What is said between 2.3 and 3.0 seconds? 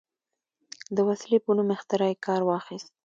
واخیست.